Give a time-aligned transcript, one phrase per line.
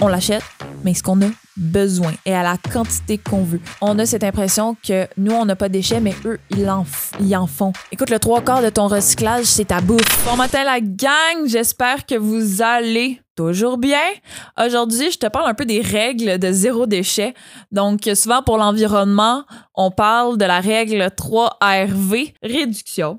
[0.00, 0.42] on l'achète,
[0.82, 3.60] mais ce qu'on a besoin et à la quantité qu'on veut.
[3.80, 6.84] On a cette impression que nous, on n'a pas de déchets, mais eux, ils en,
[7.20, 7.72] ils en font.
[7.92, 10.24] Écoute, le trois quarts de ton recyclage, c'est ta bouffe.
[10.24, 11.46] Bon matin, la gang!
[11.46, 14.02] J'espère que vous allez toujours bien.
[14.60, 17.34] Aujourd'hui, je te parle un peu des règles de zéro déchet.
[17.70, 23.18] Donc, souvent pour l'environnement, on parle de la règle 3RV, réduction,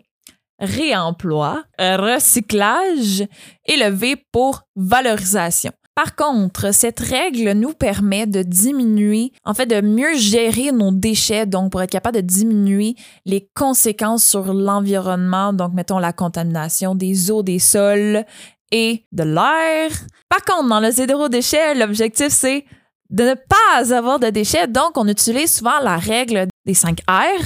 [0.59, 3.25] réemploi, recyclage
[3.65, 5.71] et le V pour valorisation.
[5.95, 11.45] Par contre, cette règle nous permet de diminuer, en fait, de mieux gérer nos déchets,
[11.45, 12.95] donc pour être capable de diminuer
[13.25, 18.25] les conséquences sur l'environnement, donc mettons la contamination des eaux, des sols
[18.71, 19.91] et de l'air.
[20.27, 22.65] Par contre, dans le zéro déchet, l'objectif c'est
[23.09, 27.41] de ne pas avoir de déchets, donc on utilise souvent la règle des 5 R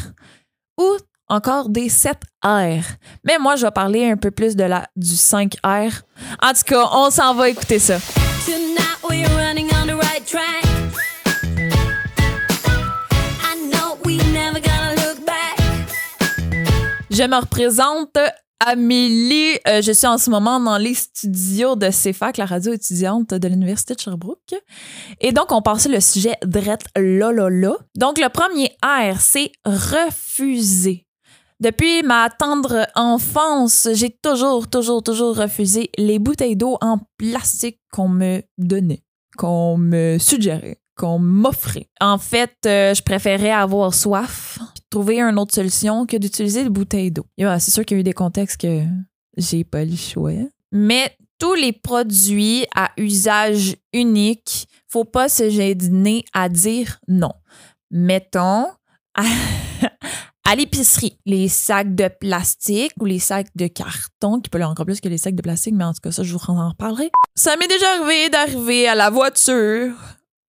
[0.79, 2.81] ou encore des 7 R.
[3.23, 6.02] Mais moi, je vais parler un peu plus de la, du 5 R.
[6.41, 7.99] En tout cas, on s'en va écouter ça.
[17.09, 18.17] Je me représente
[18.59, 23.34] Amélie, euh, je suis en ce moment dans les studios de CFAC, la radio étudiante
[23.34, 24.54] de l'Université de Sherbrooke.
[25.20, 27.77] Et donc, on passe le sujet drette là, là, là.
[27.95, 31.07] Donc, le premier R, c'est refuser.
[31.61, 38.07] Depuis ma tendre enfance, j'ai toujours, toujours, toujours refusé les bouteilles d'eau en plastique qu'on
[38.07, 39.04] me donnait,
[39.40, 41.87] qu'on me suggérait, qu'on m'offrait.
[42.01, 44.59] En fait, euh, je préférais avoir soif,
[44.90, 47.26] trouver une autre solution que d'utiliser des bouteilles d'eau.
[47.37, 48.84] c'est sûr qu'il y a eu des contextes que
[49.37, 50.34] j'ai pas le choix.
[50.73, 57.32] Mais tous les produits à usage unique, faut pas se gêner à dire non.
[57.91, 58.65] Mettons,
[60.45, 65.01] à l'épicerie, les sacs de plastique ou les sacs de carton, qui peuvent encore plus
[65.01, 67.12] que les sacs de plastique, mais en tout cas, ça, je vous en reparlerai.
[67.35, 69.94] Ça m'est déjà arrivé d'arriver à la voiture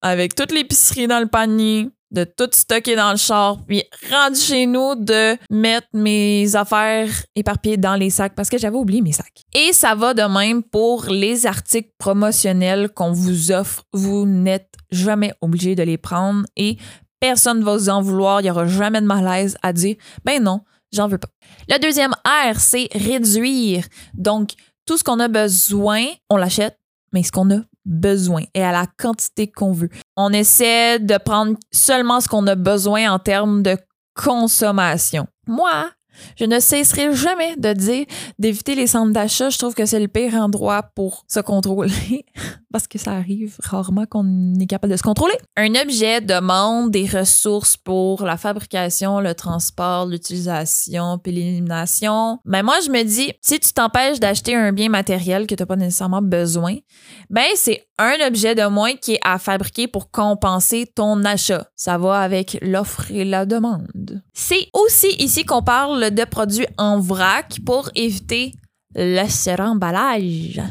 [0.02, 4.66] avec toute l'épicerie dans le panier, de tout stocker dans le char, puis rendu chez
[4.66, 9.44] nous de mettre mes affaires éparpillées dans les sacs parce que j'avais oublié mes sacs.
[9.54, 13.84] Et ça va de même pour les articles promotionnels qu'on vous offre.
[13.94, 16.78] Vous n'êtes jamais obligé de les prendre et
[17.20, 18.42] Personne ne va vous en vouloir.
[18.42, 20.62] Il n'y aura jamais de malaise à dire ben non,
[20.94, 21.30] j'en veux pas.
[21.68, 23.86] Le deuxième R, c'est réduire.
[24.14, 24.52] Donc,
[24.86, 26.80] tout ce qu'on a besoin, on l'achète,
[27.14, 29.90] mais ce qu'on a besoin et à la quantité qu'on veut.
[30.16, 33.78] On essaie de prendre seulement ce qu'on a besoin en termes de
[34.16, 35.28] consommation.
[35.48, 35.90] Moi,
[36.36, 38.06] je ne cesserai jamais de dire
[38.38, 39.50] d'éviter les centres d'achat.
[39.50, 42.26] Je trouve que c'est le pire endroit pour se contrôler
[42.72, 45.36] parce que ça arrive rarement qu'on est capable de se contrôler.
[45.58, 52.40] Un objet demande des ressources pour la fabrication, le transport, l'utilisation, puis l'élimination.
[52.46, 55.68] Mais moi, je me dis, si tu t'empêches d'acheter un bien matériel que tu n'as
[55.68, 56.76] pas nécessairement besoin,
[57.30, 61.68] ben c'est un objet de moins qui est à fabriquer pour compenser ton achat.
[61.76, 64.22] Ça va avec l'offre et la demande.
[64.34, 68.54] C'est aussi ici qu'on parle de produits en vrac pour éviter
[68.96, 70.62] le suremballage.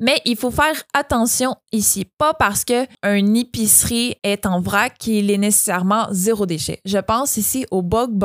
[0.00, 5.38] Mais il faut faire attention ici, pas parce que épicerie est en vrac qu'il est
[5.38, 6.80] nécessairement zéro déchet.
[6.86, 8.18] Je pense ici aux bug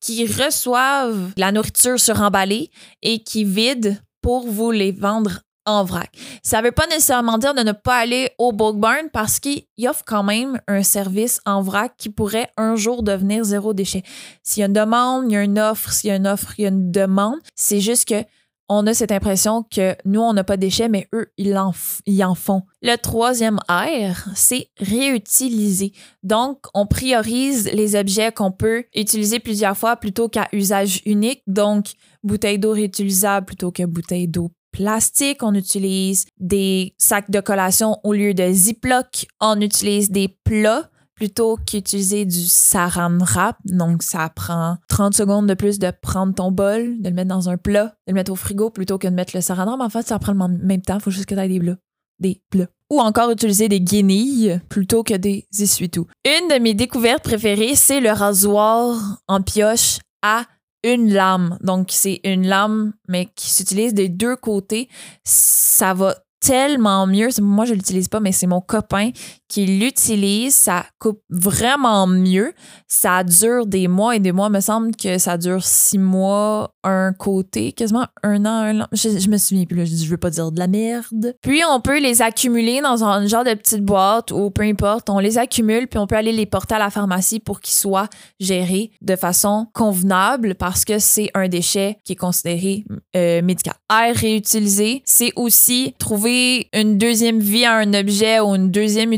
[0.00, 2.70] qui reçoivent la nourriture suremballée
[3.02, 6.10] et qui vident pour vous les vendre en vrac.
[6.42, 9.64] Ça ne veut pas nécessairement dire de ne pas aller au bug barn parce qu'il
[9.86, 14.02] offre quand même un service en vrac qui pourrait un jour devenir zéro déchet.
[14.42, 15.92] S'il y a une demande, il y a une offre.
[15.92, 17.38] S'il y a une offre, il y a une demande.
[17.54, 18.24] C'est juste que
[18.68, 21.72] on a cette impression que nous, on n'a pas de déchets, mais eux, ils en,
[22.04, 22.62] ils en font.
[22.82, 25.92] Le troisième R, c'est réutiliser.
[26.22, 31.42] Donc, on priorise les objets qu'on peut utiliser plusieurs fois plutôt qu'à usage unique.
[31.46, 31.92] Donc,
[32.22, 35.42] bouteille d'eau réutilisable plutôt que bouteille d'eau plastique.
[35.42, 39.26] On utilise des sacs de collation au lieu de Ziploc.
[39.40, 43.56] On utilise des plats plutôt qu'utiliser du saran wrap.
[43.64, 47.48] Donc, ça prend 30 secondes de plus de prendre ton bol, de le mettre dans
[47.48, 49.80] un plat, de le mettre au frigo plutôt que de mettre le saran wrap.
[49.80, 50.94] En fait, ça prend le même temps.
[50.94, 51.76] Il faut juste que tu aies des plats.
[52.20, 52.68] Des plats.
[52.90, 56.06] Ou encore utiliser des guenilles plutôt que des essuie-tout.
[56.24, 60.44] Une de mes découvertes préférées, c'est le rasoir en pioche à
[60.84, 61.58] une lame.
[61.62, 64.88] Donc, c'est une lame, mais qui s'utilise des deux côtés.
[65.24, 67.28] Ça va tellement mieux.
[67.40, 69.10] Moi, je l'utilise pas, mais c'est mon copain
[69.48, 72.52] qui l'utilisent, ça coupe vraiment mieux.
[72.86, 74.48] Ça dure des mois et des mois.
[74.48, 78.86] Il me semble que ça dure six mois, un côté, quasiment un an, un an.
[78.92, 81.34] Je, me souviens plus, je, je veux pas dire de la merde.
[81.42, 85.10] Puis on peut les accumuler dans un genre de petite boîte ou peu importe.
[85.10, 88.08] On les accumule puis on peut aller les porter à la pharmacie pour qu'ils soient
[88.40, 92.84] gérés de façon convenable parce que c'est un déchet qui est considéré
[93.16, 93.74] euh, médical.
[93.90, 99.12] Air réutilisé, c'est aussi trouver une deuxième vie à un objet ou une deuxième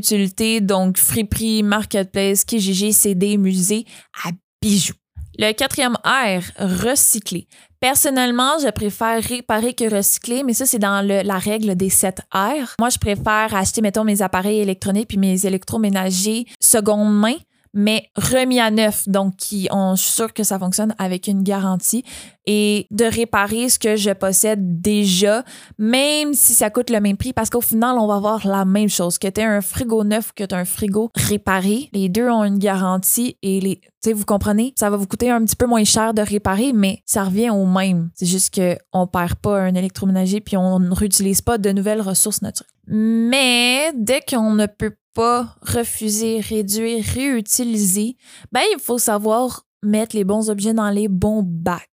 [0.60, 3.84] donc friperie, marketplace, Kijiji, CD, musée,
[4.24, 4.30] à
[4.62, 4.94] bijoux.
[5.38, 7.46] Le quatrième R, recycler.
[7.80, 12.74] Personnellement, je préfère réparer que recycler, mais ça, c'est dans la règle des 7 R.
[12.78, 17.36] Moi, je préfère acheter, mettons, mes appareils électroniques puis mes électroménagers seconde main
[17.74, 22.04] mais remis à neuf, donc qui, on, je que ça fonctionne avec une garantie,
[22.46, 25.44] et de réparer ce que je possède déjà,
[25.78, 28.88] même si ça coûte le même prix, parce qu'au final, on va avoir la même
[28.88, 31.88] chose, que tu un frigo neuf ou que tu un frigo réparé.
[31.92, 35.30] Les deux ont une garantie et les, tu sais, vous comprenez, ça va vous coûter
[35.30, 38.10] un petit peu moins cher de réparer, mais ça revient au même.
[38.14, 42.42] C'est juste qu'on perd pas un électroménager puis on ne réutilise pas de nouvelles ressources
[42.42, 42.70] naturelles.
[42.86, 48.16] Mais dès qu'on ne peut pas refuser, réduire, réutiliser,
[48.52, 51.88] ben il faut savoir mettre les bons objets dans les bons bacs.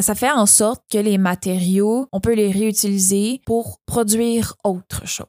[0.00, 5.26] Ça fait en sorte que les matériaux, on peut les réutiliser pour produire autre chose.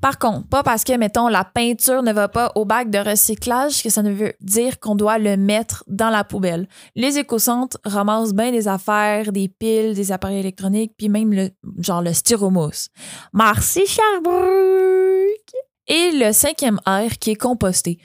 [0.00, 3.82] Par contre, pas parce que, mettons, la peinture ne va pas au bac de recyclage
[3.82, 6.68] que ça ne veut dire qu'on doit le mettre dans la poubelle.
[6.94, 12.02] Les éco-centres ramassent bien des affaires, des piles, des appareils électroniques, puis même le genre
[12.02, 12.88] le styromousse.
[13.34, 15.69] Merci Sherbrooke!
[15.92, 17.98] Et le cinquième R qui est composté.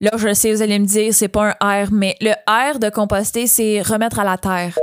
[0.00, 2.88] Là, je sais, vous allez me dire, c'est pas un R, mais le R de
[2.88, 4.78] composter, c'est remettre à la terre.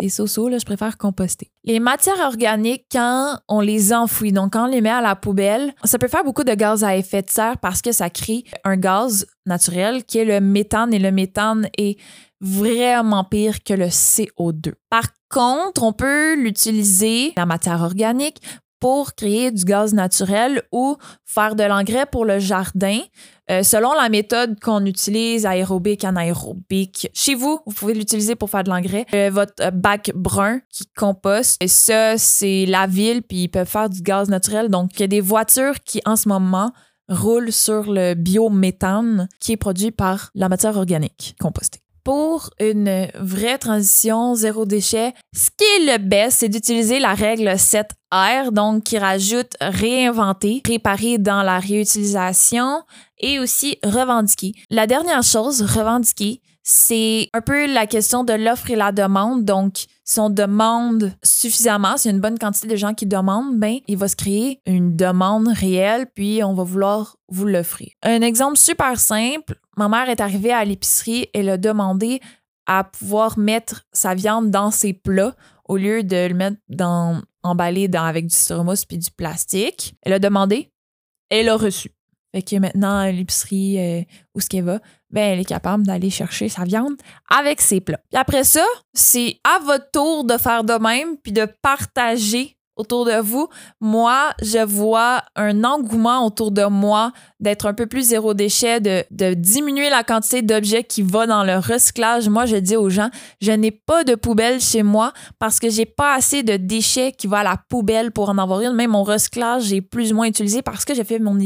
[0.00, 1.50] C'est so-so, là, je préfère composter.
[1.64, 5.72] Les matières organiques, quand on les enfouit, donc quand on les met à la poubelle,
[5.84, 8.76] ça peut faire beaucoup de gaz à effet de serre parce que ça crée un
[8.76, 11.98] gaz naturel qui est le méthane et le méthane est
[12.42, 14.74] vraiment pire que le CO2.
[14.90, 18.42] Par contre, on peut l'utiliser, la matière organique,
[18.84, 22.98] pour créer du gaz naturel ou faire de l'engrais pour le jardin.
[23.50, 28.62] Euh, selon la méthode qu'on utilise, aérobique, anaérobique, chez vous, vous pouvez l'utiliser pour faire
[28.62, 29.06] de l'engrais.
[29.14, 33.88] Euh, votre bac brun qui composte, et ça, c'est la ville, puis ils peuvent faire
[33.88, 34.68] du gaz naturel.
[34.68, 36.70] Donc, il y a des voitures qui, en ce moment,
[37.08, 43.58] roulent sur le biométhane qui est produit par la matière organique compostée pour une vraie
[43.58, 48.98] transition zéro déchet, ce qui est le best, c'est d'utiliser la règle 7R, donc qui
[48.98, 52.82] rajoute réinventer, réparer dans la réutilisation
[53.18, 54.52] et aussi revendiquer.
[54.70, 59.44] La dernière chose, revendiquer, c'est un peu la question de l'offre et la demande.
[59.44, 63.58] Donc, si on demande suffisamment, si y a une bonne quantité de gens qui demandent,
[63.58, 67.90] ben, il va se créer une demande réelle, puis on va vouloir vous l'offrir.
[68.02, 72.20] Un exemple super simple, ma mère est arrivée à l'épicerie, elle a demandé
[72.66, 75.34] à pouvoir mettre sa viande dans ses plats
[75.68, 79.96] au lieu de le mettre dans, emballé dans, avec du styromousse puis du plastique.
[80.00, 80.70] Elle a demandé,
[81.28, 81.90] elle a reçu.
[82.34, 84.02] Fait que maintenant, l'épicerie, euh,
[84.34, 86.96] où ce qu'elle va, ben, elle est capable d'aller chercher sa viande
[87.30, 88.00] avec ses plats.
[88.10, 93.04] Puis après ça, c'est à votre tour de faire de même puis de partager autour
[93.04, 93.48] de vous.
[93.80, 99.34] Moi, je vois un engouement autour de moi d'être un peu plus zéro déchet, de,
[99.34, 102.28] diminuer la quantité d'objets qui va dans le recyclage.
[102.28, 103.10] Moi, je dis aux gens,
[103.40, 107.26] je n'ai pas de poubelle chez moi parce que j'ai pas assez de déchets qui
[107.26, 108.72] vont à la poubelle pour en avoir une.
[108.72, 111.38] Même mon recyclage, j'ai plus ou moins utilisé parce que j'ai fait mon,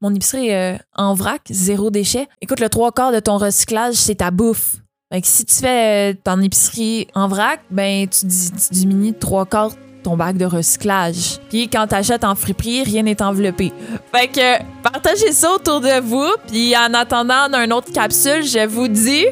[0.00, 2.28] mon épicerie euh, en vrac, zéro déchet.
[2.40, 4.76] Écoute, le trois quarts de ton recyclage, c'est ta bouffe.
[5.12, 9.72] Donc, si tu fais euh, ton épicerie en vrac, ben tu, tu diminues trois quarts
[10.02, 11.38] ton bac de recyclage.
[11.48, 13.72] Puis quand t'achètes en friperie, rien n'est enveloppé.
[14.14, 16.30] Fait que partagez ça autour de vous.
[16.48, 19.26] Puis en attendant d'une autre capsule, je vous dis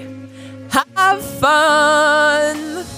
[0.96, 2.97] have fun!